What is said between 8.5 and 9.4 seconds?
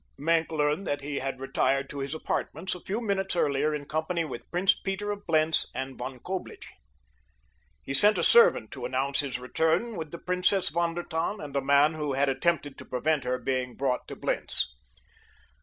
to announce his